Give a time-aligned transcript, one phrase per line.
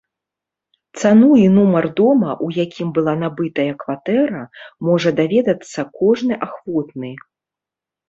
[1.01, 4.43] Цану і нумар дома, у якім была набытая кватэра,
[4.91, 7.17] можа даведацца кожны ахвотны.